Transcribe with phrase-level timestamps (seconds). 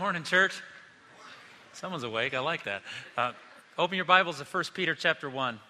[0.00, 0.62] morning, church.
[1.74, 2.32] Someone's awake.
[2.32, 2.80] I like that.
[3.18, 3.32] Uh,
[3.76, 5.60] open your Bibles to 1 Peter chapter 1.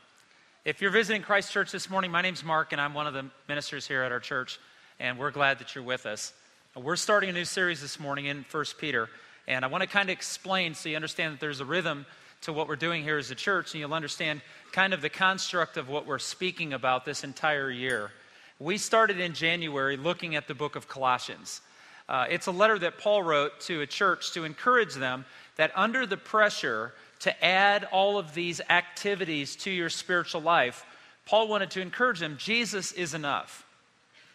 [0.65, 3.25] If you're visiting Christ Church this morning, my name's Mark, and I'm one of the
[3.49, 4.61] ministers here at our church,
[5.01, 6.33] and we're glad that you're with us.
[6.77, 9.11] We're starting a new series this morning in 1 Peter,
[9.49, 12.07] and I want to kind of explain so you understand that there's a rhythm
[12.43, 15.77] to what we're doing here as a church, and you'll understand kind of the construct
[15.77, 18.13] of what we're speaking about this entire year.
[18.61, 21.63] We started in January looking at the book of Colossians.
[22.11, 25.25] Uh, it's a letter that Paul wrote to a church to encourage them
[25.55, 30.85] that under the pressure to add all of these activities to your spiritual life,
[31.25, 33.65] Paul wanted to encourage them Jesus is enough.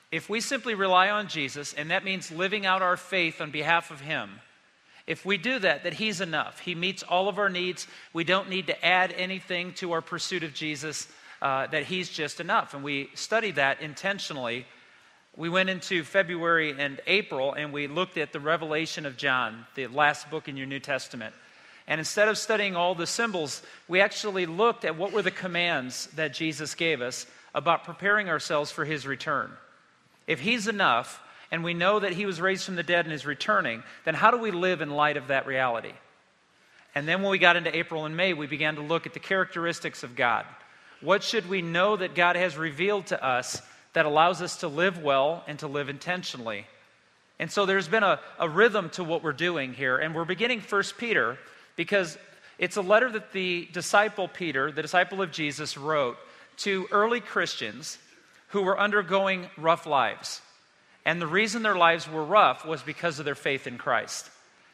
[0.10, 3.92] If we simply rely on Jesus, and that means living out our faith on behalf
[3.92, 4.40] of Him,
[5.06, 6.60] if we do that, that He's enough.
[6.60, 7.88] He meets all of our needs.
[8.14, 11.10] We don't need to add anything to our pursuit of Jesus,
[11.42, 12.74] uh, that He's just enough.
[12.74, 14.66] And we study that intentionally
[15.38, 19.88] we went into February and April and we looked at the Revelation of John, the
[19.88, 21.36] last book in your New Testament.
[21.88, 26.08] And instead of studying all the symbols, we actually looked at what were the commands
[26.16, 29.52] that Jesus gave us about preparing ourselves for his return.
[30.26, 33.26] If he's enough, and we know that he was raised from the dead and is
[33.26, 35.94] returning, then how do we live in light of that reality?
[36.96, 39.20] And then when we got into April and May, we began to look at the
[39.20, 40.46] characteristics of God.
[41.02, 43.62] What should we know that God has revealed to us
[43.96, 46.68] that allows us to live well and to live intentionally.
[47.40, 49.98] And so there's been a, a rhythm to what we're doing here.
[49.98, 51.38] And we're beginning First Peter
[51.78, 52.18] because
[52.60, 56.18] it's a letter that the disciple Peter, the disciple of Jesus, wrote
[56.58, 57.98] to early Christians
[58.50, 60.42] who were undergoing rough lives.
[61.06, 64.30] And the reason their lives were rough was because of their faith in Christ.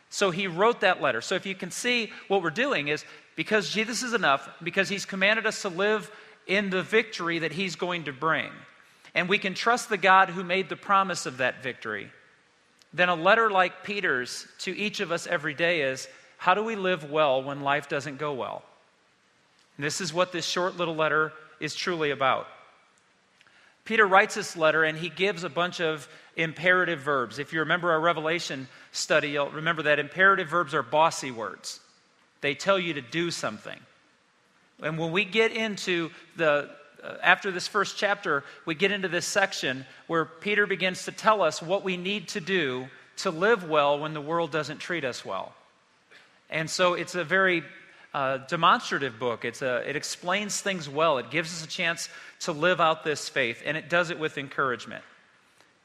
[0.09, 1.21] So he wrote that letter.
[1.21, 3.05] So if you can see what we're doing is
[3.35, 6.09] because Jesus is enough, because he's commanded us to live
[6.47, 8.49] in the victory that he's going to bring
[9.13, 12.09] and we can trust the God who made the promise of that victory,
[12.93, 16.75] then a letter like Peter's to each of us every day is how do we
[16.75, 18.63] live well when life doesn't go well?
[19.77, 22.47] And this is what this short little letter is truly about.
[23.85, 27.39] Peter writes this letter and he gives a bunch of imperative verbs.
[27.39, 31.79] If you remember our Revelation study, you'll remember that imperative verbs are bossy words.
[32.41, 33.79] They tell you to do something.
[34.81, 36.69] And when we get into the
[37.21, 41.61] after this first chapter, we get into this section where Peter begins to tell us
[41.61, 45.53] what we need to do to live well when the world doesn't treat us well.
[46.49, 47.63] And so it's a very
[48.13, 49.45] uh, demonstrative book.
[49.45, 51.17] It's a, it explains things well.
[51.17, 52.09] It gives us a chance
[52.41, 55.03] to live out this faith, and it does it with encouragement.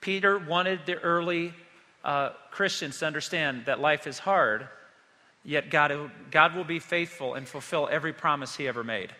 [0.00, 1.52] Peter wanted the early
[2.04, 4.66] uh, Christians to understand that life is hard,
[5.44, 9.12] yet God, God will be faithful and fulfill every promise he ever made.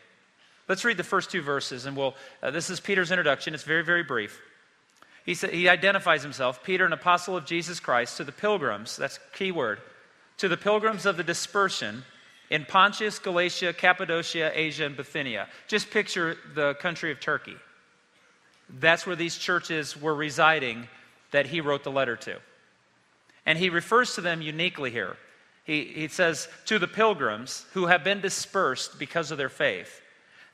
[0.69, 2.15] Let's read the first two verses, and we'll.
[2.43, 3.54] Uh, this is Peter's introduction.
[3.54, 4.41] It's very, very brief.
[5.25, 9.19] He, sa- he identifies himself, Peter, an apostle of Jesus Christ, to the pilgrims, that's
[9.34, 9.81] key word,
[10.38, 12.04] to the pilgrims of the dispersion
[12.50, 15.49] in Pontus, Galatia, Cappadocia, Asia, and Bithynia.
[15.66, 17.56] Just picture the country of Turkey.
[18.69, 20.88] That's where these churches were residing
[21.33, 22.38] that he wrote the letter to.
[23.44, 25.16] And he refers to them uniquely here.
[25.65, 30.00] He, he says, To the pilgrims who have been dispersed because of their faith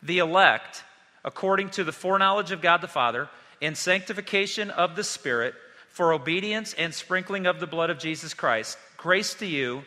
[0.02, 0.84] the elect
[1.24, 3.28] according to the foreknowledge of God the Father
[3.60, 5.54] in sanctification of the Spirit
[5.88, 8.78] for obedience and sprinkling of the blood of Jesus Christ.
[8.96, 9.82] Grace to you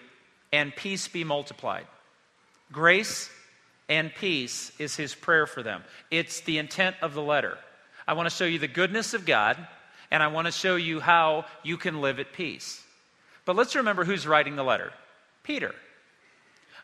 [0.51, 1.85] and peace be multiplied.
[2.71, 3.29] Grace
[3.89, 5.83] and peace is his prayer for them.
[6.09, 7.57] It's the intent of the letter.
[8.07, 9.57] I want to show you the goodness of God,
[10.11, 12.83] and I want to show you how you can live at peace.
[13.45, 14.91] But let's remember who's writing the letter
[15.43, 15.73] Peter.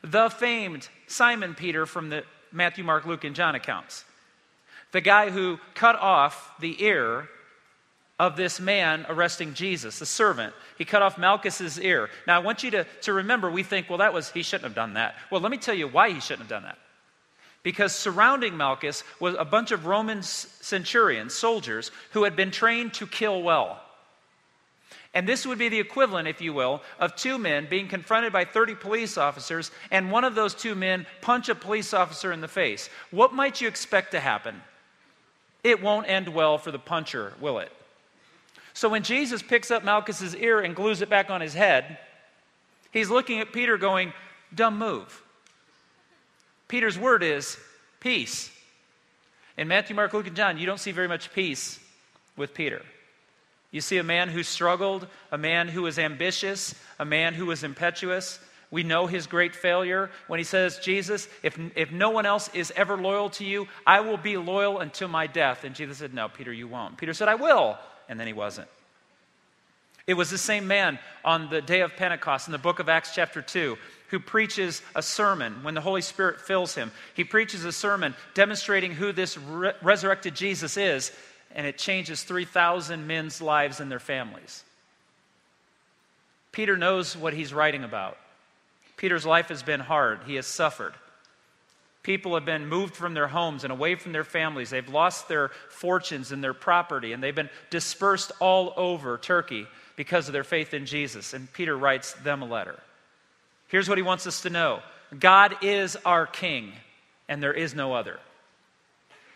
[0.03, 4.05] The famed Simon Peter from the Matthew, Mark, Luke, and John accounts.
[4.91, 7.29] The guy who cut off the ear
[8.19, 10.53] of this man arresting Jesus, the servant.
[10.77, 12.09] He cut off Malchus's ear.
[12.27, 14.75] Now, I want you to, to remember, we think, well, that was, he shouldn't have
[14.75, 15.15] done that.
[15.31, 16.77] Well, let me tell you why he shouldn't have done that.
[17.63, 23.07] Because surrounding Malchus was a bunch of Roman centurions, soldiers, who had been trained to
[23.07, 23.81] kill well.
[25.13, 28.45] And this would be the equivalent, if you will, of two men being confronted by
[28.45, 32.47] 30 police officers, and one of those two men punch a police officer in the
[32.47, 32.89] face.
[33.11, 34.61] What might you expect to happen?
[35.63, 37.71] It won't end well for the puncher, will it?
[38.73, 41.97] So when Jesus picks up Malchus's ear and glues it back on his head,
[42.91, 44.13] he's looking at Peter going,
[44.55, 45.21] dumb move.
[46.69, 47.57] Peter's word is
[47.99, 48.49] peace.
[49.57, 51.79] In Matthew, Mark, Luke, and John, you don't see very much peace
[52.37, 52.81] with Peter.
[53.71, 57.63] You see a man who struggled, a man who was ambitious, a man who was
[57.63, 58.39] impetuous.
[58.69, 62.71] We know his great failure when he says, Jesus, if, if no one else is
[62.75, 65.63] ever loyal to you, I will be loyal until my death.
[65.63, 66.97] And Jesus said, No, Peter, you won't.
[66.97, 67.77] Peter said, I will.
[68.09, 68.67] And then he wasn't.
[70.07, 73.13] It was the same man on the day of Pentecost in the book of Acts,
[73.13, 73.77] chapter 2,
[74.09, 76.91] who preaches a sermon when the Holy Spirit fills him.
[77.13, 81.11] He preaches a sermon demonstrating who this re- resurrected Jesus is,
[81.55, 84.63] and it changes 3,000 men's lives and their families.
[86.51, 88.17] Peter knows what he's writing about.
[88.97, 90.93] Peter's life has been hard, he has suffered.
[92.03, 94.71] People have been moved from their homes and away from their families.
[94.71, 100.27] They've lost their fortunes and their property, and they've been dispersed all over Turkey because
[100.27, 101.33] of their faith in Jesus.
[101.33, 102.79] And Peter writes them a letter.
[103.67, 104.81] Here's what he wants us to know
[105.17, 106.73] God is our King,
[107.27, 108.19] and there is no other.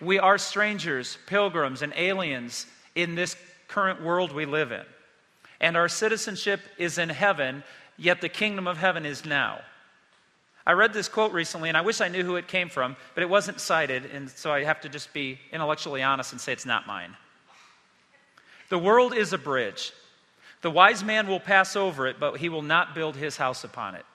[0.02, 3.36] We are strangers, pilgrims, and aliens in this
[3.68, 4.84] current world we live in.
[5.60, 7.64] And our citizenship is in heaven,
[7.98, 9.62] yet the kingdom of heaven is now.
[10.68, 13.22] I read this quote recently, and I wish I knew who it came from, but
[13.22, 16.66] it wasn't cited, and so I have to just be intellectually honest and say it's
[16.66, 17.16] not mine.
[18.70, 19.94] The world is a bridge.
[20.62, 23.94] The wise man will pass over it, but he will not build his house upon
[23.94, 24.06] it.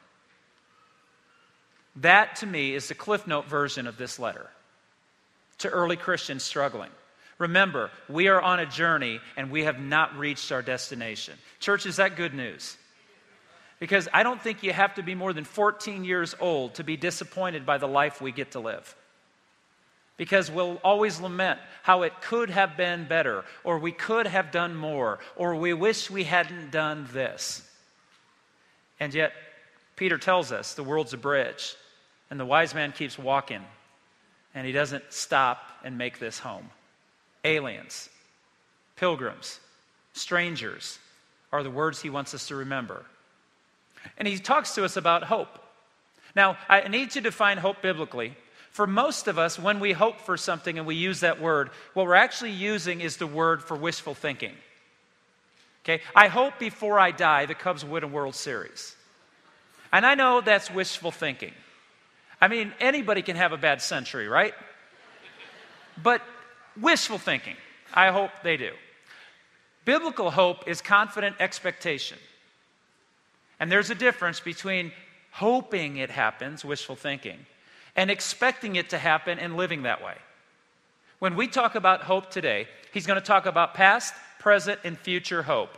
[1.97, 4.51] That, to me, is the Cliff Note version of this letter
[5.61, 6.91] to early Christians struggling.
[7.39, 11.35] Remember, we are on a journey and we have not reached our destination.
[11.59, 12.77] Church, is that good news?
[13.79, 16.99] Because I don't think you have to be more than 14 years old to be
[16.99, 18.95] disappointed by the life we get to live.
[20.19, 24.75] Because we'll always lament how it could have been better, or we could have done
[24.75, 27.67] more, or we wish we hadn't done this.
[29.01, 29.33] And yet,
[29.97, 31.75] Peter tells us the world's a bridge,
[32.29, 33.63] and the wise man keeps walking,
[34.55, 36.69] and he doesn't stop and make this home.
[37.45, 38.09] Aliens,
[38.97, 39.61] pilgrims,
[40.13, 40.99] strangers
[41.53, 43.05] are the words he wants us to remember.
[44.19, 45.49] And he talks to us about hope.
[46.35, 48.37] Now, I need to define hope biblically.
[48.71, 52.07] For most of us, when we hope for something and we use that word, what
[52.07, 54.53] we're actually using is the word for wishful thinking.
[55.85, 56.03] Okay?
[56.15, 58.95] I hope before I die the Cubs win a World Series.
[59.93, 61.53] And I know that's wishful thinking.
[62.41, 64.55] I mean, anybody can have a bad century, right?
[66.03, 66.23] But
[66.81, 67.57] wishful thinking,
[67.93, 68.73] I hope they do.
[69.85, 72.19] Biblical hope is confident expectation.
[73.59, 74.93] And there's a difference between
[75.33, 77.45] hoping it happens, wishful thinking,
[77.97, 80.15] and expecting it to happen and living that way.
[81.19, 85.43] When we talk about hope today, he's going to talk about past, present, and future
[85.43, 85.77] hope.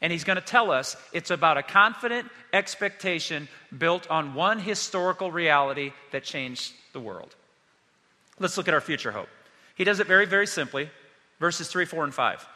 [0.00, 5.32] And he's going to tell us it's about a confident expectation built on one historical
[5.32, 7.34] reality that changed the world.
[8.38, 9.28] Let's look at our future hope.
[9.74, 10.90] He does it very, very simply.
[11.40, 12.46] Verses 3, 4, and 5.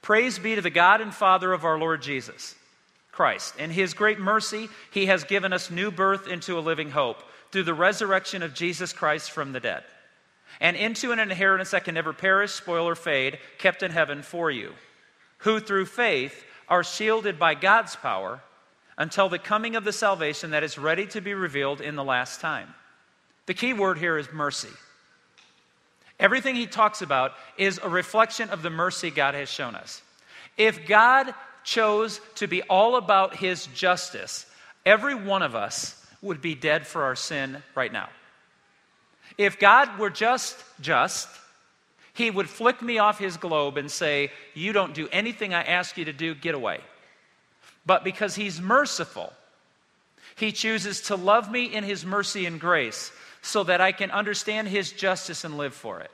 [0.00, 2.54] Praise be to the God and Father of our Lord Jesus
[3.12, 3.56] Christ.
[3.58, 7.22] In his great mercy, he has given us new birth into a living hope
[7.52, 9.84] through the resurrection of Jesus Christ from the dead,
[10.60, 14.50] and into an inheritance that can never perish, spoil, or fade, kept in heaven for
[14.50, 14.72] you,
[15.42, 18.40] who through faith are shielded by God's power
[18.96, 22.40] until the coming of the salvation that is ready to be revealed in the last
[22.40, 22.74] time.
[23.46, 24.68] The key word here is mercy.
[26.20, 30.02] Everything he talks about is a reflection of the mercy God has shown us.
[30.56, 31.34] If God
[31.64, 34.46] chose to be all about his justice,
[34.86, 38.08] every one of us would be dead for our sin right now.
[39.38, 41.28] If God were just just,
[42.14, 45.96] he would flick me off his globe and say, You don't do anything I ask
[45.96, 46.80] you to do, get away.
[47.86, 49.32] But because he's merciful,
[50.36, 53.10] he chooses to love me in his mercy and grace
[53.42, 56.10] so that I can understand his justice and live for it.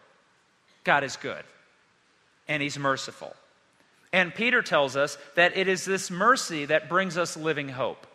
[0.85, 1.45] God is good,
[2.47, 3.35] and he's merciful.
[4.13, 8.07] And Peter tells us that it is this mercy that brings us living hope.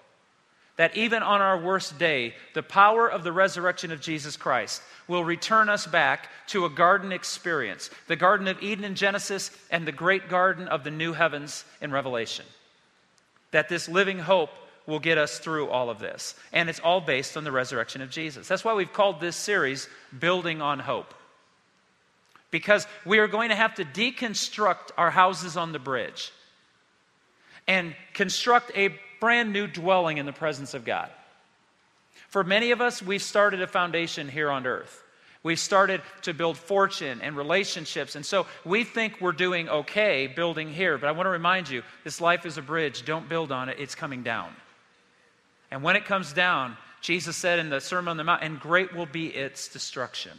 [0.78, 5.24] That even on our worst day, the power of the resurrection of Jesus Christ will
[5.24, 9.92] return us back to a garden experience the Garden of Eden in Genesis and the
[9.92, 12.46] great garden of the new heavens in Revelation.
[13.52, 14.50] That this living hope
[14.88, 16.36] will get us through all of this.
[16.52, 18.48] And it's all based on the resurrection of Jesus.
[18.48, 19.88] That's why we've called this series
[20.18, 21.14] Building on Hope
[22.54, 26.32] because we are going to have to deconstruct our houses on the bridge
[27.68, 31.10] and construct a brand new dwelling in the presence of God.
[32.28, 35.02] For many of us, we've started a foundation here on earth.
[35.44, 38.18] We've started to build fortune and relationships.
[38.18, 40.98] And so we think we're doing okay building here.
[40.98, 43.06] But I want to remind you this life is a bridge.
[43.06, 44.54] Don't build on it, it's coming down.
[45.72, 48.94] And when it comes down, Jesus said in the Sermon on the Mount, and great
[48.94, 50.34] will be its destruction.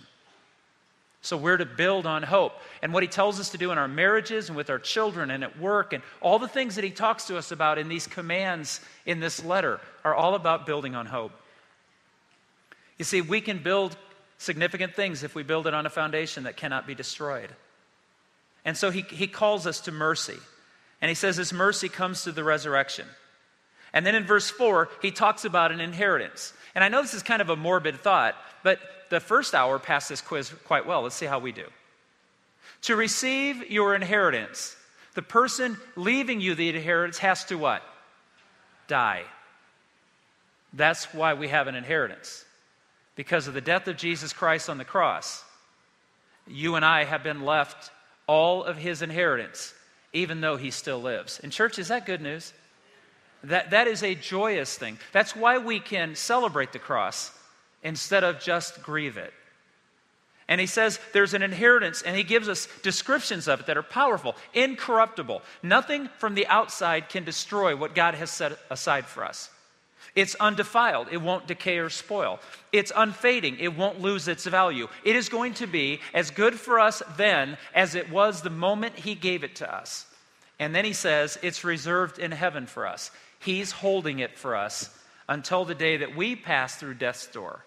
[1.24, 2.52] So we're to build on hope.
[2.82, 5.42] And what he tells us to do in our marriages and with our children and
[5.42, 8.82] at work and all the things that he talks to us about in these commands
[9.06, 11.32] in this letter are all about building on hope.
[12.98, 13.96] You see, we can build
[14.36, 17.48] significant things if we build it on a foundation that cannot be destroyed.
[18.66, 20.36] And so he, he calls us to mercy.
[21.00, 23.06] And he says his mercy comes through the resurrection.
[23.94, 26.52] And then in verse 4, he talks about an inheritance.
[26.74, 30.08] And I know this is kind of a morbid thought, but the first hour passed
[30.08, 31.02] this quiz quite well.
[31.02, 31.66] Let's see how we do.
[32.82, 34.76] To receive your inheritance,
[35.14, 37.82] the person leaving you the inheritance has to what?
[38.88, 39.22] Die.
[40.72, 42.44] That's why we have an inheritance.
[43.16, 45.44] Because of the death of Jesus Christ on the cross,
[46.48, 47.90] you and I have been left
[48.26, 49.72] all of his inheritance,
[50.12, 51.38] even though he still lives.
[51.40, 52.52] In church, is that good news?
[53.44, 54.98] That, that is a joyous thing.
[55.12, 57.30] That's why we can celebrate the cross
[57.82, 59.32] instead of just grieve it.
[60.48, 63.82] And he says there's an inheritance, and he gives us descriptions of it that are
[63.82, 65.42] powerful, incorruptible.
[65.62, 69.50] Nothing from the outside can destroy what God has set aside for us.
[70.14, 72.40] It's undefiled, it won't decay or spoil.
[72.72, 74.88] It's unfading, it won't lose its value.
[75.02, 78.96] It is going to be as good for us then as it was the moment
[78.96, 80.06] he gave it to us.
[80.58, 83.10] And then he says it's reserved in heaven for us.
[83.40, 84.90] He's holding it for us
[85.28, 87.64] until the day that we pass through death's door.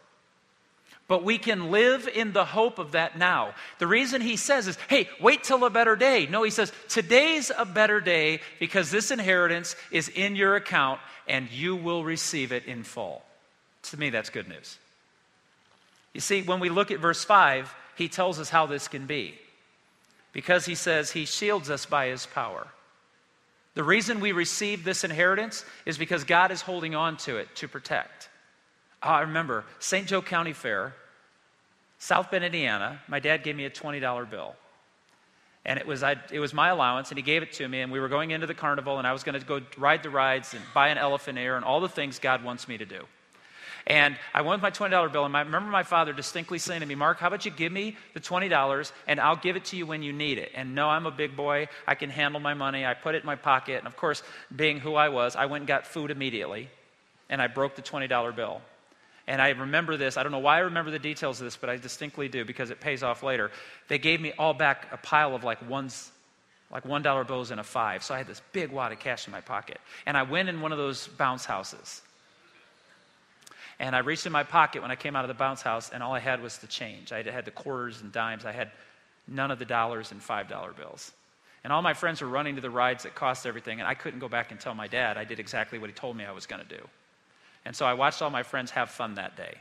[1.07, 3.53] But we can live in the hope of that now.
[3.79, 6.27] The reason he says is, hey, wait till a better day.
[6.29, 11.49] No, he says, today's a better day because this inheritance is in your account and
[11.49, 13.21] you will receive it in full.
[13.83, 14.77] To me, that's good news.
[16.13, 19.35] You see, when we look at verse 5, he tells us how this can be.
[20.33, 22.67] Because he says he shields us by his power.
[23.77, 27.67] The reason we receive this inheritance is because God is holding on to it to
[27.67, 28.27] protect.
[29.03, 30.07] Oh, I remember St.
[30.07, 30.95] Joe County Fair,
[31.99, 32.99] South Bend, Indiana.
[33.07, 34.55] My dad gave me a $20 bill.
[35.63, 37.81] And it was, I, it was my allowance, and he gave it to me.
[37.81, 40.09] And we were going into the carnival, and I was going to go ride the
[40.09, 43.03] rides and buy an elephant ear and all the things God wants me to do.
[43.87, 46.85] And I went with my $20 bill, and I remember my father distinctly saying to
[46.85, 49.85] me, Mark, how about you give me the $20 and I'll give it to you
[49.85, 50.51] when you need it?
[50.53, 51.69] And no, I'm a big boy.
[51.87, 52.85] I can handle my money.
[52.85, 53.77] I put it in my pocket.
[53.77, 56.69] And of course, being who I was, I went and got food immediately,
[57.29, 58.61] and I broke the $20 bill.
[59.25, 60.17] And I remember this.
[60.17, 62.71] I don't know why I remember the details of this, but I distinctly do because
[62.71, 63.51] it pays off later.
[63.87, 66.11] They gave me all back a pile of like ones,
[66.71, 68.03] like one dollar bills and a five.
[68.03, 69.79] So I had this big wad of cash in my pocket.
[70.05, 72.01] And I went in one of those bounce houses.
[73.79, 76.01] And I reached in my pocket when I came out of the bounce house, and
[76.01, 77.11] all I had was the change.
[77.11, 78.45] I had the quarters and dimes.
[78.45, 78.71] I had
[79.27, 81.11] none of the dollars and $5 bills.
[81.63, 84.19] And all my friends were running to the rides that cost everything, and I couldn't
[84.19, 86.45] go back and tell my dad I did exactly what he told me I was
[86.45, 86.83] going to do.
[87.65, 89.55] And so I watched all my friends have fun that day.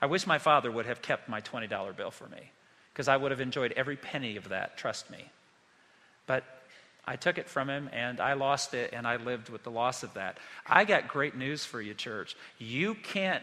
[0.00, 2.50] I wish my father would have kept my $20 bill for me,
[2.92, 5.30] because I would have enjoyed every penny of that, trust me.
[6.26, 6.44] But
[7.04, 10.02] I took it from him and I lost it and I lived with the loss
[10.02, 10.38] of that.
[10.66, 12.36] I got great news for you, church.
[12.58, 13.42] You can't,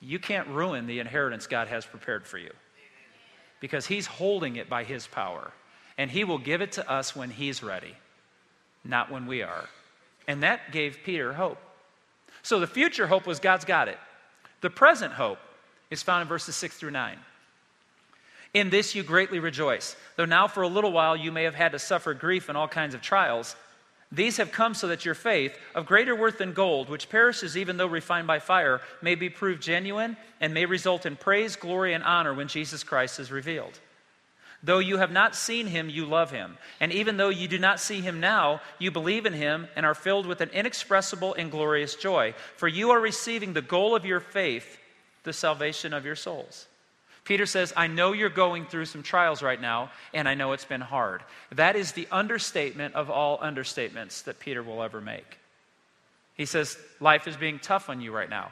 [0.00, 2.52] you can't ruin the inheritance God has prepared for you
[3.60, 5.52] because He's holding it by His power.
[5.96, 7.94] And He will give it to us when He's ready,
[8.84, 9.68] not when we are.
[10.26, 11.58] And that gave Peter hope.
[12.42, 13.98] So the future hope was God's got it.
[14.62, 15.38] The present hope
[15.90, 17.18] is found in verses 6 through 9.
[18.54, 21.72] In this you greatly rejoice, though now for a little while you may have had
[21.72, 23.56] to suffer grief and all kinds of trials.
[24.10, 27.78] These have come so that your faith, of greater worth than gold, which perishes even
[27.78, 32.04] though refined by fire, may be proved genuine and may result in praise, glory, and
[32.04, 33.80] honor when Jesus Christ is revealed.
[34.62, 36.58] Though you have not seen him, you love him.
[36.78, 39.94] And even though you do not see him now, you believe in him and are
[39.94, 42.34] filled with an inexpressible and glorious joy.
[42.56, 44.78] For you are receiving the goal of your faith,
[45.24, 46.66] the salvation of your souls.
[47.24, 50.64] Peter says, I know you're going through some trials right now, and I know it's
[50.64, 51.22] been hard.
[51.52, 55.38] That is the understatement of all understatements that Peter will ever make.
[56.34, 58.50] He says, Life is being tough on you right now.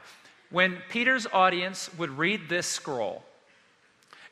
[0.51, 3.23] When Peter's audience would read this scroll,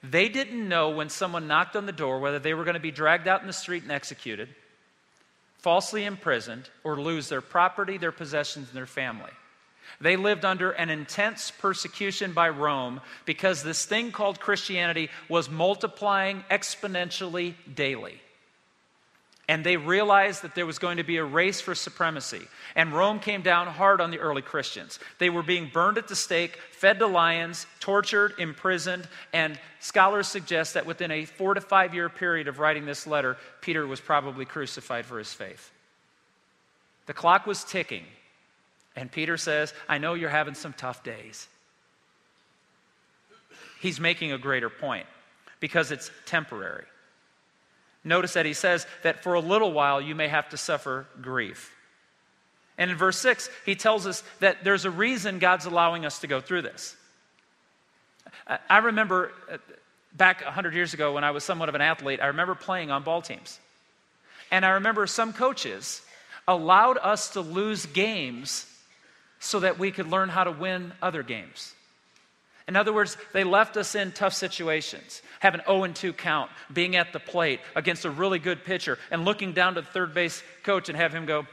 [0.04, 2.92] they didn't know when someone knocked on the door whether they were going to be
[2.92, 4.48] dragged out in the street and executed,
[5.58, 9.32] falsely imprisoned, or lose their property, their possessions, and their family.
[10.02, 16.44] They lived under an intense persecution by Rome because this thing called Christianity was multiplying
[16.50, 18.22] exponentially daily.
[19.50, 22.48] And they realized that there was going to be a race for supremacy.
[22.76, 25.00] And Rome came down hard on the early Christians.
[25.18, 29.08] They were being burned at the stake, fed to lions, tortured, imprisoned.
[29.34, 33.38] And scholars suggest that within a four to five year period of writing this letter,
[33.60, 35.72] Peter was probably crucified for his faith.
[37.08, 38.04] The clock was ticking.
[39.00, 41.48] And Peter says, I know you're having some tough days.
[43.80, 45.06] He's making a greater point
[45.62, 46.84] because it's temporary.
[48.04, 51.74] Notice that he says that for a little while you may have to suffer grief.
[52.78, 56.28] And in verse 6, he tells us that there's a reason God's allowing us to
[56.28, 56.94] go through this.
[58.70, 59.58] I remember uh,
[60.14, 63.04] back 100 years ago when I was somewhat of an athlete, I remember playing on
[63.04, 63.60] ball teams.
[64.52, 66.02] And I remember some coaches
[66.50, 68.66] allowed us to lose games
[69.40, 71.74] so that we could learn how to win other games.
[72.68, 75.24] In other words, they left us in tough situations.
[75.40, 79.26] Have an 0 2 count, being at the plate against a really good pitcher, and
[79.26, 81.48] looking down to the third base coach and have him go,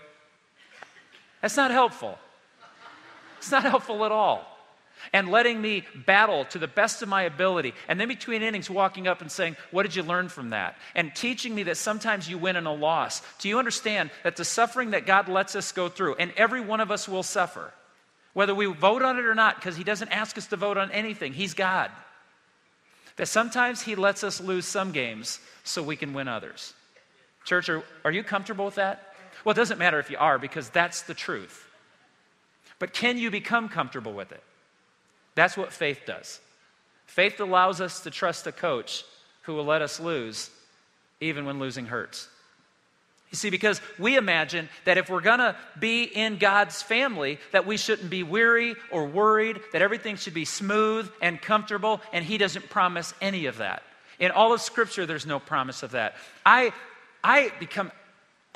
[1.40, 2.18] That's not helpful.
[3.38, 4.55] It's not helpful at all.
[5.12, 7.74] And letting me battle to the best of my ability.
[7.88, 10.76] And then between innings, walking up and saying, What did you learn from that?
[10.94, 13.22] And teaching me that sometimes you win in a loss.
[13.38, 16.80] Do you understand that the suffering that God lets us go through, and every one
[16.80, 17.72] of us will suffer,
[18.34, 20.90] whether we vote on it or not, because He doesn't ask us to vote on
[20.90, 21.32] anything.
[21.32, 21.90] He's God.
[23.16, 26.74] That sometimes He lets us lose some games so we can win others.
[27.44, 29.14] Church, are, are you comfortable with that?
[29.44, 31.68] Well, it doesn't matter if you are, because that's the truth.
[32.78, 34.42] But can you become comfortable with it?
[35.36, 36.40] That's what faith does.
[37.06, 39.04] Faith allows us to trust a coach
[39.42, 40.50] who will let us lose,
[41.20, 42.28] even when losing hurts.
[43.30, 47.66] You see, because we imagine that if we're going to be in God's family, that
[47.66, 52.38] we shouldn't be weary or worried, that everything should be smooth and comfortable, and He
[52.38, 53.82] doesn't promise any of that.
[54.18, 56.14] In all of Scripture, there's no promise of that.
[56.44, 56.72] I,
[57.22, 57.90] I become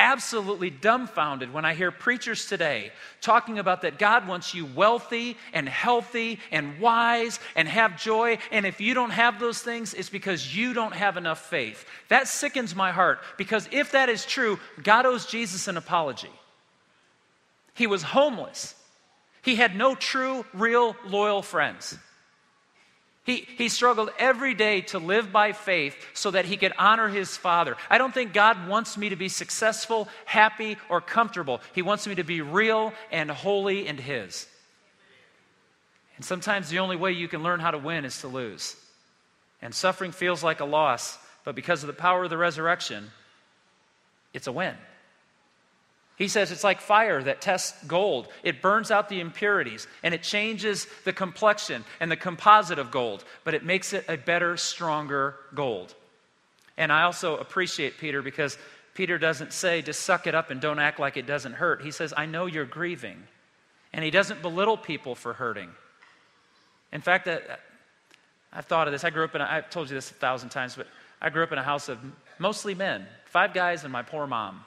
[0.00, 2.90] absolutely dumbfounded when I hear preachers today
[3.20, 8.38] talking about that God wants you wealthy and healthy and wise and have joy.
[8.50, 11.84] And if you don't have those things, it's because you don't have enough faith.
[12.08, 16.32] That sickens my heart because if that is true, God owes Jesus an apology.
[17.74, 18.74] He was homeless,
[19.42, 21.96] he had no true, real, loyal friends.
[23.24, 27.36] He, he struggled every day to live by faith so that he could honor his
[27.36, 27.76] father.
[27.90, 31.60] I don't think God wants me to be successful, happy, or comfortable.
[31.74, 34.46] He wants me to be real and holy and his.
[36.16, 38.76] And sometimes the only way you can learn how to win is to lose.
[39.62, 43.10] And suffering feels like a loss, but because of the power of the resurrection,
[44.32, 44.74] it's a win.
[46.20, 48.28] He says it's like fire that tests gold.
[48.42, 53.24] It burns out the impurities and it changes the complexion and the composite of gold,
[53.42, 55.94] but it makes it a better, stronger gold.
[56.76, 58.58] And I also appreciate Peter because
[58.92, 61.80] Peter doesn't say, just suck it up and don't act like it doesn't hurt.
[61.80, 63.22] He says, I know you're grieving.
[63.94, 65.70] And he doesn't belittle people for hurting.
[66.92, 67.38] In fact, uh,
[68.52, 69.04] I've thought of this.
[69.04, 70.86] I grew up in, a, I've told you this a thousand times, but
[71.22, 71.98] I grew up in a house of
[72.38, 74.64] mostly men, five guys and my poor mom.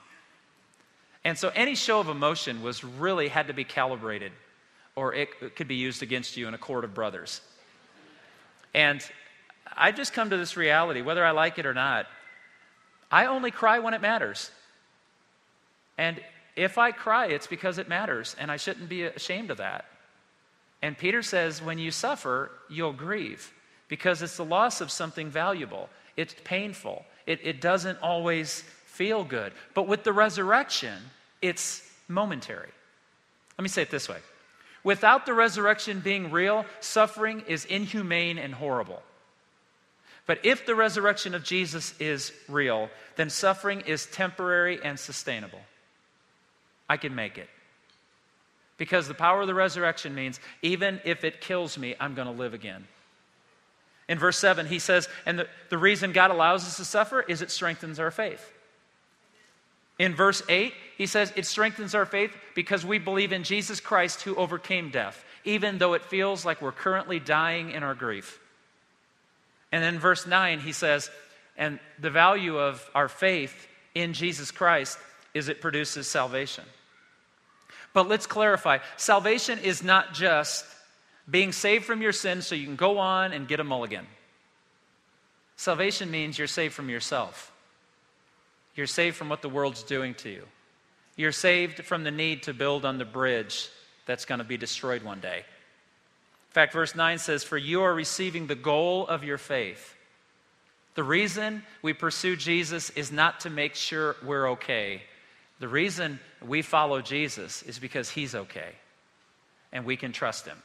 [1.26, 4.32] And so any show of emotion was really had to be calibrated,
[4.96, 7.42] or it, could be used against you in a court of brothers.
[8.74, 9.02] And
[9.76, 12.08] I've just come to this reality, whether I like it or not,
[13.12, 14.52] I only cry when it matters.
[15.98, 16.20] And
[16.56, 19.86] if I cry, it's because it matters, and I shouldn't be ashamed of that.
[20.82, 23.54] And Peter says, when you suffer, you'll grieve
[23.88, 25.90] because it's the loss of something valuable.
[26.18, 29.54] It's painful, it, it doesn't always feel good.
[29.74, 30.94] But with the resurrection,
[31.42, 32.70] it's momentary.
[33.58, 34.20] Let me say it this way
[34.84, 39.02] without the resurrection being real, suffering is inhumane and horrible.
[40.26, 45.60] But if the resurrection of Jesus is real, then suffering is temporary and sustainable.
[46.90, 47.50] I can make it.
[48.78, 52.34] Because the power of the resurrection means even if it kills me, I'm going to
[52.34, 52.88] live again.
[54.10, 57.42] In verse 7, he says, and the, the reason God allows us to suffer is
[57.42, 58.53] it strengthens our faith.
[60.00, 64.22] In verse 8, he says, It strengthens our faith because we believe in Jesus Christ
[64.24, 68.40] who overcame death, even though it feels like we're currently dying in our grief.
[69.72, 71.10] And then verse 9, he says,
[71.58, 74.98] And the value of our faith in Jesus Christ
[75.34, 76.64] is it produces salvation.
[77.94, 80.66] But let's clarify salvation is not just
[81.30, 84.06] being saved from your sins so you can go on and get a mulligan.
[85.56, 87.53] Salvation means you're saved from yourself.
[88.76, 90.44] You're saved from what the world's doing to you.
[91.16, 93.70] You're saved from the need to build on the bridge
[94.06, 95.38] that's going to be destroyed one day.
[95.38, 99.96] In fact, verse 9 says, For you are receiving the goal of your faith.
[100.96, 105.02] The reason we pursue Jesus is not to make sure we're okay.
[105.60, 108.74] The reason we follow Jesus is because he's okay
[109.72, 110.58] and we can trust him.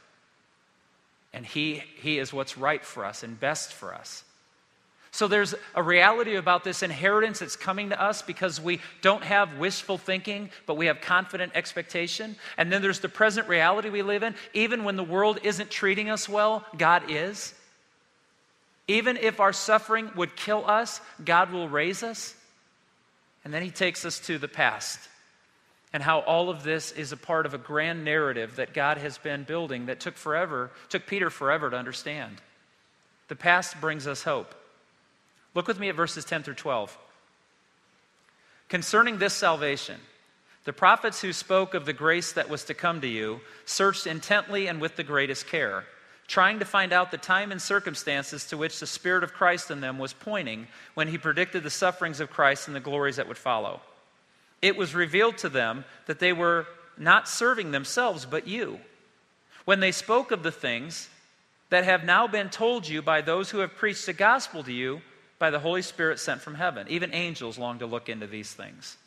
[1.33, 4.23] And he, he is what's right for us and best for us.
[5.11, 9.57] So there's a reality about this inheritance that's coming to us because we don't have
[9.57, 12.35] wishful thinking, but we have confident expectation.
[12.57, 14.35] And then there's the present reality we live in.
[14.53, 17.55] Even when the world isn't treating us well, God is.
[18.87, 22.35] Even if our suffering would kill us, God will raise us.
[23.43, 24.99] And then he takes us to the past
[25.91, 29.17] and how all of this is a part of a grand narrative that God has
[29.17, 32.37] been building that took forever, took Peter forever to understand.
[33.27, 34.53] The past brings us hope.
[35.55, 36.97] Look with me at verses 10 through 12.
[38.69, 39.99] Concerning this salvation,
[40.65, 44.67] the prophets who spoke of the grace that was to come to you searched intently
[44.67, 45.85] and with the greatest care,
[46.27, 49.81] trying to find out the time and circumstances to which the Spirit of Christ in
[49.81, 53.37] them was pointing when he predicted the sufferings of Christ and the glories that would
[53.37, 53.81] follow.
[54.61, 58.79] It was revealed to them that they were not serving themselves, but you.
[59.65, 61.09] When they spoke of the things
[61.69, 65.01] that have now been told you by those who have preached the gospel to you
[65.39, 66.85] by the Holy Spirit sent from heaven.
[66.89, 68.97] Even angels long to look into these things.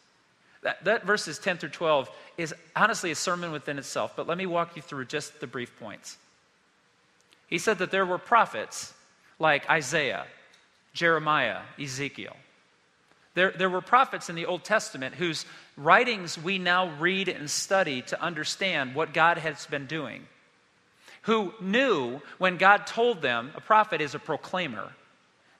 [0.62, 4.47] That, that verses 10 through 12 is honestly a sermon within itself, but let me
[4.47, 6.16] walk you through just the brief points.
[7.49, 8.95] He said that there were prophets
[9.38, 10.25] like Isaiah,
[10.95, 12.37] Jeremiah, Ezekiel.
[13.35, 18.03] There, there were prophets in the Old Testament whose writings we now read and study
[18.03, 20.27] to understand what God has been doing,
[21.23, 24.92] who knew when God told them, a prophet is a proclaimer,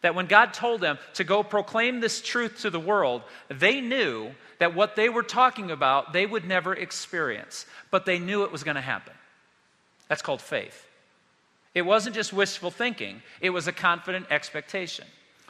[0.03, 4.33] that when God told them to go proclaim this truth to the world, they knew
[4.59, 8.65] that what they were talking about they would never experience, but they knew it was
[8.65, 9.15] going to happen.
[10.09, 10.87] That's called faith.
[11.75, 15.07] It wasn't just wishful thinking, it was a confident expectation.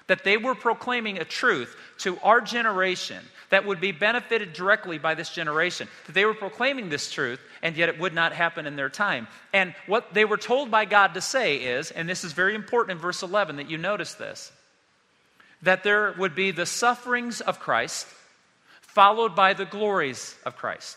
[0.07, 5.15] That they were proclaiming a truth to our generation that would be benefited directly by
[5.15, 5.87] this generation.
[6.07, 9.29] That they were proclaiming this truth, and yet it would not happen in their time.
[9.53, 12.97] And what they were told by God to say is, and this is very important
[12.97, 14.51] in verse 11 that you notice this,
[15.61, 18.07] that there would be the sufferings of Christ
[18.81, 20.97] followed by the glories of Christ.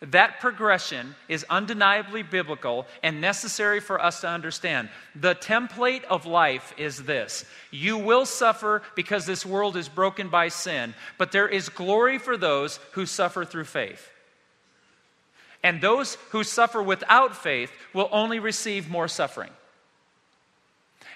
[0.00, 4.90] That progression is undeniably biblical and necessary for us to understand.
[5.16, 10.48] The template of life is this You will suffer because this world is broken by
[10.48, 14.08] sin, but there is glory for those who suffer through faith.
[15.64, 19.50] And those who suffer without faith will only receive more suffering.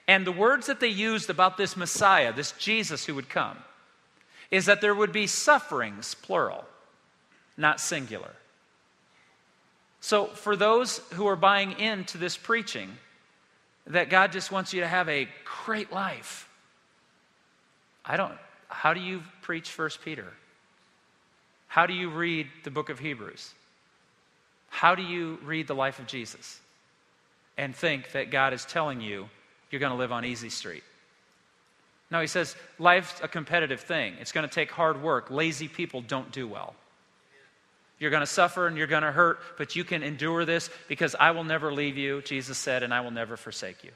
[0.09, 3.59] And the words that they used about this Messiah, this Jesus who would come,
[4.51, 6.65] is that there would be sufferings, plural,
[7.57, 8.35] not singular.
[10.03, 12.91] So, for those who are buying into this preaching,
[13.87, 15.29] that God just wants you to have a
[15.65, 16.49] great life,
[18.05, 18.37] I don't,
[18.67, 20.27] how do you preach First Peter?
[21.69, 23.55] How do you read the book of Hebrews?
[24.71, 26.61] How do you read the life of Jesus
[27.57, 29.29] and think that God is telling you
[29.71, 30.83] you're going to live on easy street?
[32.11, 34.15] No, he says life's a competitive thing.
[34.21, 35.31] It's going to take hard work.
[35.31, 36.75] Lazy people don't do well.
[38.03, 41.15] You're going to suffer and you're going to hurt, but you can endure this because
[41.15, 43.93] I will never leave you, Jesus said, and I will never forsake you.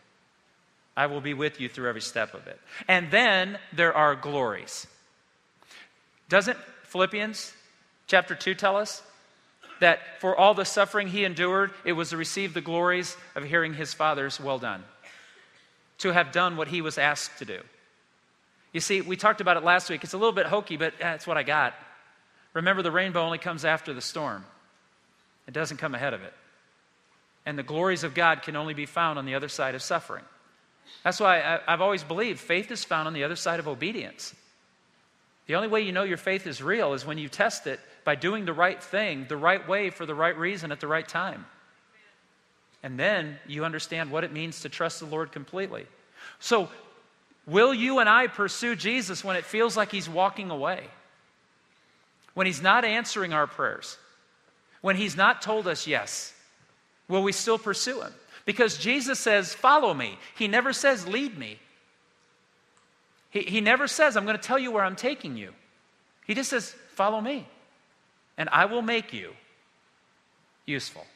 [0.97, 2.61] I will be with you through every step of it.
[2.87, 4.87] And then there are glories.
[6.29, 7.53] Doesn't Philippians
[8.07, 9.03] chapter 2 tell us
[9.81, 13.75] that for all the suffering he endured, it was to receive the glories of hearing
[13.75, 14.85] his Father's well done,
[15.99, 17.59] to have done what he was asked to do?
[18.73, 20.05] You see, we talked about it last week.
[20.05, 21.75] It's a little bit hokey, but that's what I got.
[22.57, 24.43] Remember, the rainbow only comes after the storm,
[25.47, 26.33] it doesn't come ahead of it.
[27.45, 30.25] And the glories of God can only be found on the other side of suffering.
[31.05, 34.35] That's why I, have always believed faith is found on the other side of obedience.
[35.47, 38.15] The only way you know your faith is real is when you test it by
[38.15, 41.45] doing the right thing, the right way, for the right reason, at the right time.
[42.83, 45.87] And then you understand what it means to trust the Lord completely.
[46.41, 46.71] So,
[47.47, 50.87] will you and I pursue Jesus when it feels like He's walking away?
[52.37, 53.97] When He's not answering our prayers,
[54.83, 56.35] when He's not told us yes,
[57.09, 58.13] will we still pursue Him?
[58.45, 60.19] Because Jesus says, Follow me.
[60.37, 61.59] He never says, Lead me.
[63.31, 65.55] He, he never says, I'm going to tell you where I'm taking you.
[66.27, 67.49] He just says, Follow me,
[68.37, 69.33] and I will make you
[70.67, 71.07] useful.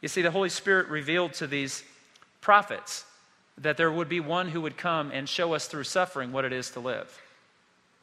[0.00, 1.84] You see, the Holy Spirit revealed to these
[2.40, 3.04] prophets
[3.58, 6.52] that there would be one who would come and show us through suffering what it
[6.54, 7.20] is to live,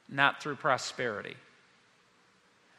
[0.08, 1.36] not through prosperity.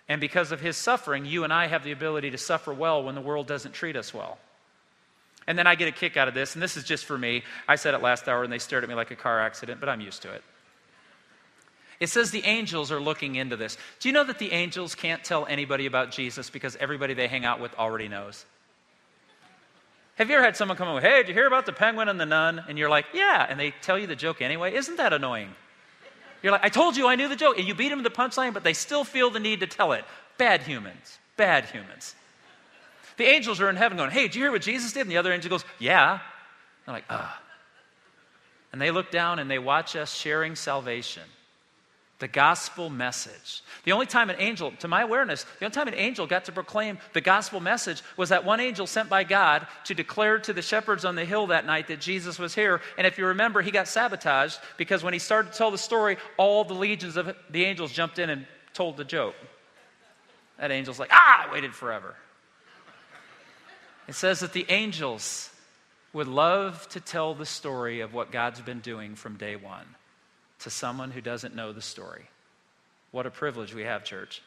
[0.08, 3.14] And because of his suffering, you and I have the ability to suffer well when
[3.14, 4.38] the world doesn't treat us well.
[5.46, 7.42] And then I get a kick out of this, and this is just for me.
[7.66, 9.88] I said it last hour, and they stared at me like a car accident, but
[9.88, 10.42] I'm used to it.
[12.00, 13.76] It says the angels are looking into this.
[13.98, 17.44] Do you know that the angels can't tell anybody about Jesus because everybody they hang
[17.44, 18.44] out with already knows?
[20.16, 22.20] Have you ever had someone come over, hey, did you hear about the penguin and
[22.20, 22.62] the nun?
[22.68, 24.74] And you're like, yeah, and they tell you the joke anyway?
[24.74, 25.54] Isn't that annoying?
[26.42, 27.58] You're like, I told you I knew the joke.
[27.58, 29.92] And you beat them to the punchline, but they still feel the need to tell
[29.92, 30.04] it.
[30.36, 31.18] Bad humans.
[31.36, 32.14] Bad humans.
[33.16, 35.02] The angels are in heaven going, Hey, did you hear what Jesus did?
[35.02, 36.20] And the other angel goes, Yeah.
[36.86, 37.40] They're like, Ah.
[38.72, 41.24] And they look down and they watch us sharing salvation.
[42.18, 43.62] The gospel message.
[43.84, 46.52] The only time an angel, to my awareness, the only time an angel got to
[46.52, 50.62] proclaim the gospel message was that one angel sent by God to declare to the
[50.62, 52.80] shepherds on the hill that night that Jesus was here.
[52.96, 56.16] And if you remember, he got sabotaged because when he started to tell the story,
[56.36, 59.36] all the legions of the angels jumped in and told the joke.
[60.58, 62.16] That angel's like, ah, I waited forever.
[64.08, 65.50] It says that the angels
[66.12, 69.86] would love to tell the story of what God's been doing from day one
[70.60, 72.28] to someone who doesn't know the story.
[73.10, 74.42] What a privilege we have, church.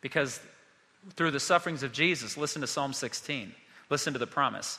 [0.00, 0.40] Because
[1.16, 3.54] through the sufferings of Jesus, listen to Psalm 16,
[3.88, 4.78] listen to the promise.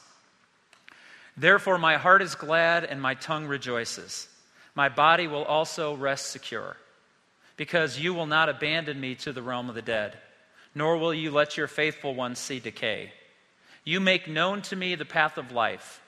[1.38, 4.28] Therefore, my heart is glad and my tongue rejoices.
[4.76, 6.78] My body will also rest secure,
[7.58, 10.18] because you will not abandon me to the realm of the dead,
[10.74, 13.12] nor will you let your faithful ones see decay.
[13.84, 16.01] You make known to me the path of life.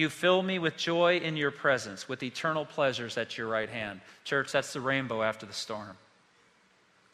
[0.00, 4.00] You fill me with joy in your presence, with eternal pleasures at your right hand.
[4.24, 5.94] Church, that's the rainbow after the storm.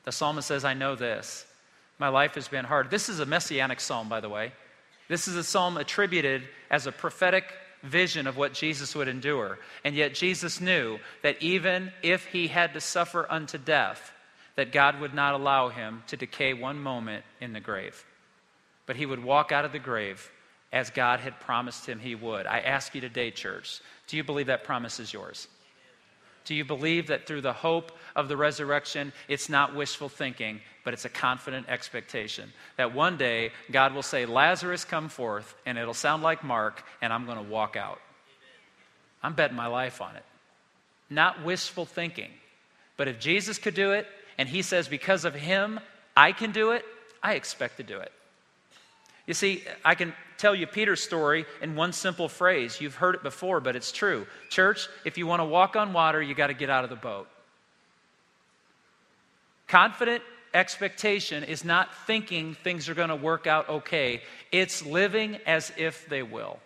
[0.05, 1.45] The psalmist says, I know this.
[1.99, 2.89] My life has been hard.
[2.89, 4.53] This is a messianic psalm, by the way.
[5.09, 9.59] This is a psalm attributed as a prophetic vision of what Jesus would endure.
[9.83, 14.13] And yet Jesus knew that even if he had to suffer unto death,
[14.55, 18.05] that God would not allow him to decay one moment in the grave.
[18.87, 20.31] But he would walk out of the grave
[20.77, 22.47] as God had promised him he would.
[22.47, 25.49] I ask you today, church, do you believe that promise is yours?
[26.45, 30.93] Do you believe that through the hope of the resurrection, it's not wishful thinking, but
[30.93, 35.95] it's a confident expectation that one day God will say, Lazarus, come forth, and it'll
[35.95, 37.99] sound like Mark, and I'm going to walk out?
[39.23, 40.25] I'm betting my life on it.
[41.09, 42.31] Not wishful thinking.
[42.99, 45.81] But if Jesus could do it, and he says, because of him,
[46.15, 46.85] I can do it,
[47.23, 48.13] I expect to do it.
[49.27, 52.81] You see, I can tell you Peter's story in one simple phrase.
[52.81, 54.27] You've heard it before, but it's true.
[54.51, 56.97] Church, if you want to walk on water, you got to get out of the
[56.97, 57.29] boat.
[59.67, 60.23] Confident
[60.55, 66.09] expectation is not thinking things are going to work out okay, it's living as if
[66.09, 66.59] they will.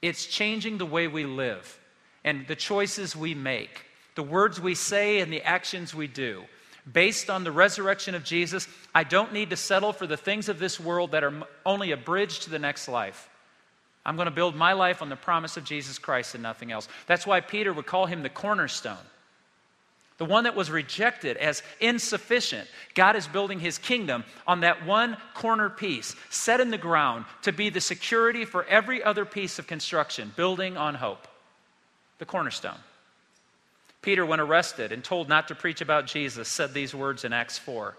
[0.00, 1.78] It's changing the way we live
[2.24, 6.44] and the choices we make, the words we say and the actions we do
[6.90, 10.58] based on the resurrection of Jesus, I don't need to settle for the things of
[10.58, 13.28] this world that are only a bridge to the next life.
[14.04, 16.88] I'm going to build my life on the promise of Jesus Christ and nothing else.
[17.06, 18.96] That's why Peter would call him the cornerstone.
[20.18, 22.68] The one that was rejected as insufficient.
[22.94, 27.52] God is building his kingdom on that one corner piece, set in the ground to
[27.52, 31.26] be the security for every other piece of construction, building on hope.
[32.18, 32.78] The cornerstone.
[34.02, 37.58] Peter, when arrested and told not to preach about Jesus, said these words in Acts
[37.58, 37.96] 4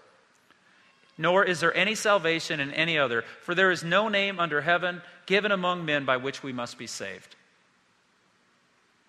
[1.16, 5.00] Nor is there any salvation in any other, for there is no name under heaven
[5.26, 7.34] given among men by which we must be saved.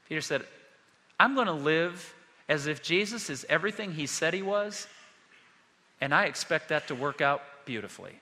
[0.07, 0.43] Peter said,
[1.19, 2.13] I'm going to live
[2.47, 4.87] as if Jesus is everything he said he was,
[5.99, 8.19] and I expect that to work out beautifully.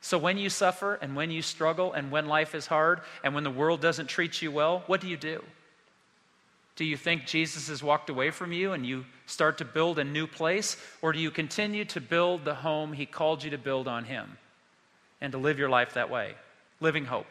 [0.00, 3.44] So when you suffer and when you struggle and when life is hard and when
[3.44, 5.44] the world doesn't treat you well, what do you do?
[6.76, 10.04] Do you think Jesus has walked away from you and you start to build a
[10.04, 10.76] new place?
[11.02, 14.38] Or do you continue to build the home he called you to build on him
[15.20, 16.34] and to live your life that way?
[16.80, 17.26] Living hope.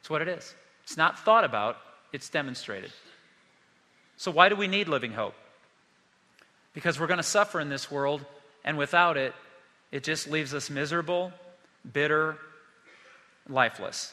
[0.00, 0.54] It's what it is.
[0.84, 1.78] It's not thought about,
[2.12, 2.92] it's demonstrated.
[4.16, 5.34] So, why do we need living hope?
[6.74, 8.24] Because we're going to suffer in this world,
[8.64, 9.34] and without it,
[9.92, 11.32] it just leaves us miserable,
[11.92, 12.36] bitter,
[13.48, 14.12] lifeless.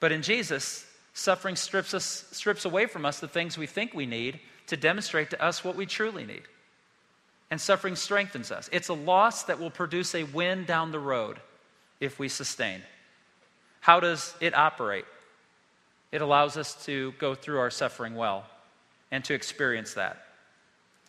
[0.00, 4.06] But in Jesus, Suffering strips, us, strips away from us the things we think we
[4.06, 6.42] need to demonstrate to us what we truly need.
[7.50, 8.70] And suffering strengthens us.
[8.72, 11.38] It's a loss that will produce a win down the road
[12.00, 12.80] if we sustain.
[13.80, 15.04] How does it operate?
[16.12, 18.46] It allows us to go through our suffering well
[19.10, 20.24] and to experience that.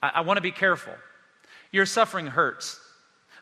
[0.02, 0.94] I, I want to be careful.
[1.72, 2.80] Your suffering hurts.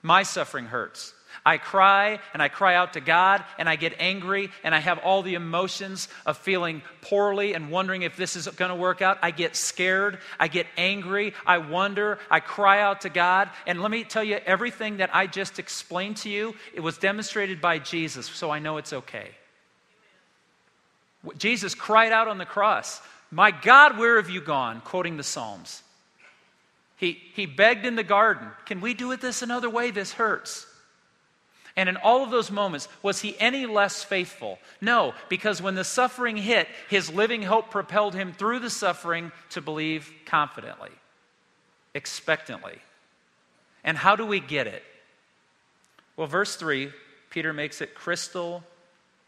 [0.03, 1.13] My suffering hurts.
[1.45, 4.99] I cry and I cry out to God and I get angry and I have
[4.99, 9.17] all the emotions of feeling poorly and wondering if this is going to work out.
[9.21, 10.19] I get scared.
[10.39, 11.33] I get angry.
[11.45, 12.19] I wonder.
[12.29, 13.49] I cry out to God.
[13.65, 17.61] And let me tell you, everything that I just explained to you, it was demonstrated
[17.61, 19.29] by Jesus, so I know it's okay.
[21.37, 24.81] Jesus cried out on the cross, My God, where have you gone?
[24.81, 25.83] quoting the Psalms.
[26.97, 29.91] He, he begged in the garden, Can we do it this another way?
[29.91, 30.65] This hurts.
[31.75, 34.59] And in all of those moments, was he any less faithful?
[34.81, 39.61] No, because when the suffering hit, his living hope propelled him through the suffering to
[39.61, 40.91] believe confidently,
[41.93, 42.79] expectantly.
[43.83, 44.83] And how do we get it?
[46.17, 46.91] Well, verse 3,
[47.29, 48.63] Peter makes it crystal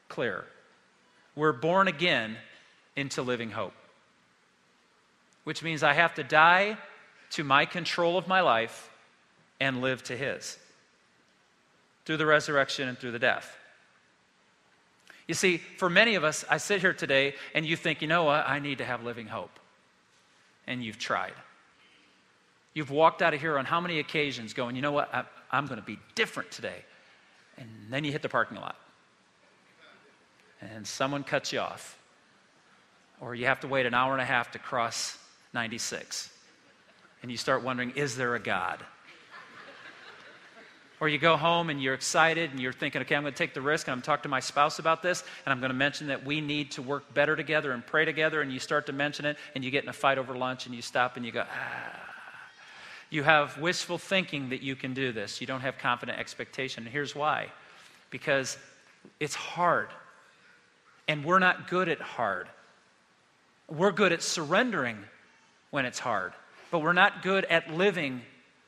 [0.10, 0.44] clear.
[1.36, 2.38] We're born again
[2.96, 3.74] into living hope.
[5.44, 6.78] which means I have to die
[7.32, 8.90] to my control of my life
[9.60, 10.58] and live to His
[12.06, 13.56] through the resurrection and through the death.
[15.28, 18.26] You see, for many of us, I sit here today and you think, you know
[18.26, 19.58] what, I need to have living hope.
[20.68, 21.34] And you've tried.
[22.74, 25.68] You've walked out of here on how many occasions going, you know what, I, I'm
[25.68, 26.84] going to be different today.
[27.58, 28.76] And then you hit the parking lot.
[30.62, 31.98] And someone cuts you off.
[33.22, 35.18] Or you have to wait an hour and a half to cross
[35.54, 36.30] 96.
[37.22, 38.84] And you start wondering, is there a God?
[41.04, 43.54] Or you go home and you're excited and you're thinking, okay, I'm going to take
[43.54, 45.70] the risk and I'm going to talk to my spouse about this and I'm going
[45.70, 48.42] to mention that we need to work better together and pray together.
[48.42, 50.74] And you start to mention it and you get in a fight over lunch and
[50.74, 52.00] you stop and you go, ah.
[53.10, 55.42] You have wishful thinking that you can do this.
[55.42, 56.86] You don't have confident expectation.
[56.86, 57.48] And here's why
[58.10, 58.58] because
[59.20, 59.90] it's hard.
[61.10, 62.48] And we're not good at hard.
[63.68, 65.00] We're good at surrendering
[65.70, 66.32] when it's hard,
[66.72, 68.22] but we're not good at living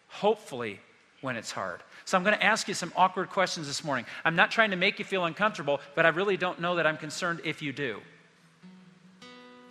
[0.10, 0.82] hopefully
[1.22, 1.82] when it's hard.
[2.06, 4.06] So I'm going to ask you some awkward questions this morning.
[4.24, 6.98] I'm not trying to make you feel uncomfortable, but I really don't know that I'm
[6.98, 8.00] concerned if you do.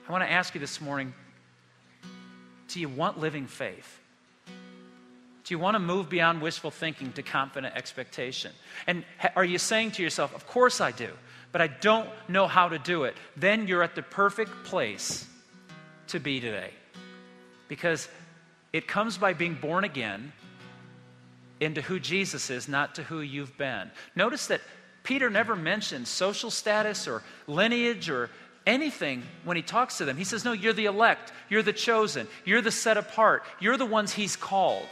[0.08, 1.14] I want to ask you this morning
[2.68, 4.00] do you want living faith?
[5.44, 8.50] Do you want to move beyond wishful thinking to confident expectation?
[8.86, 9.04] And
[9.36, 11.10] are you saying to yourself, Of course I do,
[11.52, 13.14] but I don't know how to do it?
[13.36, 15.28] Then you're at the perfect place
[16.08, 16.70] to be today.
[17.68, 18.08] Because
[18.72, 20.32] it comes by being born again
[21.60, 23.90] into who Jesus is, not to who you've been.
[24.16, 24.60] Notice that
[25.02, 28.30] Peter never mentions social status or lineage or
[28.66, 30.16] anything when he talks to them.
[30.16, 33.86] He says, No, you're the elect, you're the chosen, you're the set apart, you're the
[33.86, 34.88] ones he's called.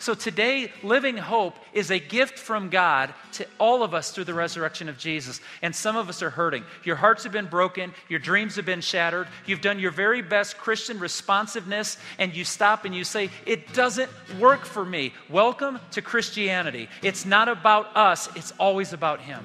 [0.00, 4.34] So today, living hope is a gift from God to all of us through the
[4.34, 5.40] resurrection of Jesus.
[5.60, 6.62] And some of us are hurting.
[6.84, 9.26] Your hearts have been broken, your dreams have been shattered.
[9.44, 14.10] You've done your very best Christian responsiveness, and you stop and you say, It doesn't
[14.38, 15.12] work for me.
[15.28, 16.88] Welcome to Christianity.
[17.02, 19.44] It's not about us, it's always about Him.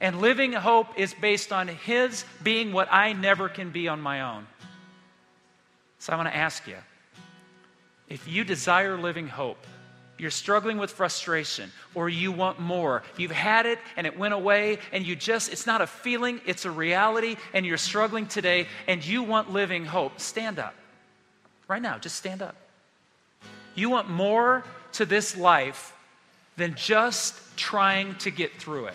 [0.00, 4.20] And living hope is based on His being what I never can be on my
[4.20, 4.46] own.
[5.98, 6.76] So I want to ask you
[8.08, 9.66] if you desire living hope,
[10.18, 13.02] you're struggling with frustration or you want more.
[13.16, 16.64] You've had it and it went away and you just, it's not a feeling, it's
[16.64, 20.18] a reality and you're struggling today and you want living hope.
[20.18, 20.74] Stand up.
[21.68, 22.56] Right now, just stand up.
[23.74, 25.94] You want more to this life
[26.56, 28.94] than just trying to get through it.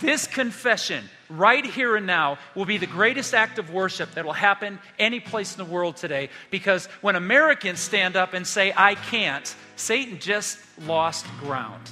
[0.00, 4.32] This confession, right here and now, will be the greatest act of worship that will
[4.32, 6.28] happen any place in the world today.
[6.50, 11.90] Because when Americans stand up and say, I can't, Satan just lost ground.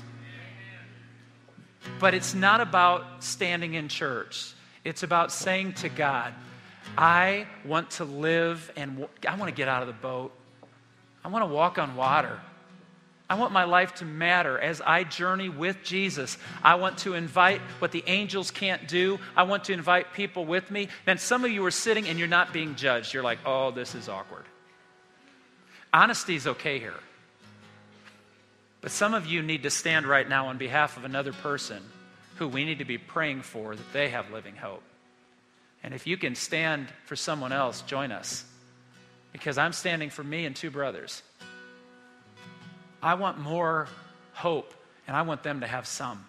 [1.98, 6.34] But it's not about standing in church, it's about saying to God,
[6.96, 10.32] I want to live and I want to get out of the boat.
[11.24, 12.40] I want to walk on water.
[13.31, 16.37] I want my life to matter as I journey with Jesus.
[16.64, 19.21] I want to invite what the angels can't do.
[19.37, 20.88] I want to invite people with me.
[21.07, 23.14] Then some of you are sitting and you're not being judged.
[23.14, 24.43] You're like, oh, this is awkward.
[25.95, 26.99] Honesty is okay here.
[28.81, 31.85] But some of you need to stand right now on behalf of another person
[32.35, 34.83] who we need to be praying for that they have living hope.
[35.85, 38.45] And if you can stand for someone else, join us.
[39.33, 41.23] Because I'm standing for me and two brothers.
[43.02, 43.88] I want more
[44.32, 44.74] hope,
[45.06, 46.24] and I want them to have some.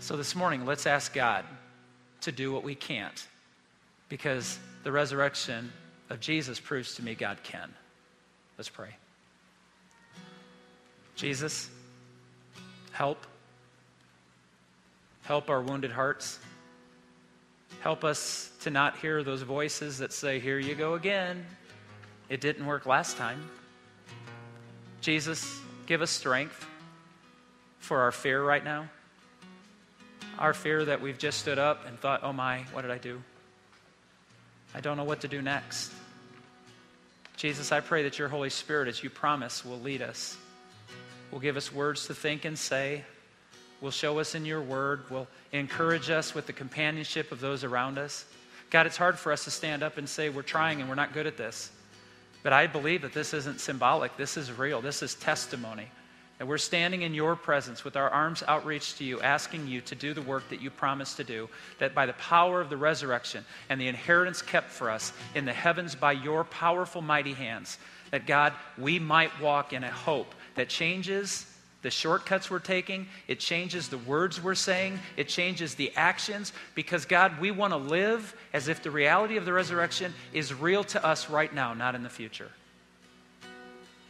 [0.00, 1.44] So this morning, let's ask God
[2.22, 3.26] to do what we can't
[4.08, 5.72] because the resurrection
[6.10, 7.72] of Jesus proves to me God can.
[8.56, 8.90] Let's pray.
[11.14, 11.68] Jesus,
[12.92, 13.26] help.
[15.22, 16.38] Help our wounded hearts.
[17.80, 21.44] Help us to not hear those voices that say, Here you go again.
[22.28, 23.42] It didn't work last time.
[25.00, 26.66] Jesus, give us strength
[27.78, 28.88] for our fear right now.
[30.38, 33.22] Our fear that we've just stood up and thought, oh my, what did I do?
[34.74, 35.92] I don't know what to do next.
[37.36, 40.36] Jesus, I pray that your Holy Spirit, as you promise, will lead us,
[41.30, 43.04] will give us words to think and say,
[43.80, 47.96] will show us in your word, will encourage us with the companionship of those around
[47.96, 48.24] us.
[48.70, 51.14] God, it's hard for us to stand up and say we're trying and we're not
[51.14, 51.70] good at this.
[52.48, 54.16] But I believe that this isn't symbolic.
[54.16, 54.80] This is real.
[54.80, 55.86] This is testimony.
[56.38, 59.94] That we're standing in your presence with our arms outreached to you, asking you to
[59.94, 61.50] do the work that you promised to do.
[61.78, 65.52] That by the power of the resurrection and the inheritance kept for us in the
[65.52, 67.76] heavens by your powerful, mighty hands,
[68.12, 73.06] that God, we might walk in a hope that changes the shortcuts we're taking.
[73.28, 74.98] It changes the words we're saying.
[75.16, 79.44] It changes the actions because, God, we want to live as if the reality of
[79.44, 82.50] the resurrection is real to us right now, not in the future.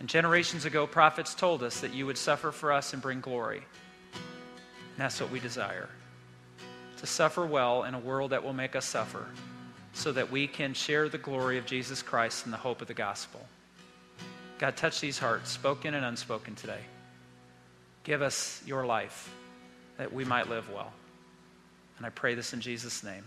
[0.00, 3.62] And generations ago, prophets told us that you would suffer for us and bring glory.
[4.14, 5.88] And that's what we desire
[6.98, 9.26] to suffer well in a world that will make us suffer
[9.92, 12.94] so that we can share the glory of Jesus Christ and the hope of the
[12.94, 13.40] gospel.
[14.58, 16.80] God, touch these hearts, spoken and unspoken today.
[18.04, 19.30] Give us your life
[19.96, 20.92] that we might live well.
[21.96, 23.24] And I pray this in Jesus' name.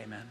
[0.00, 0.28] Amen.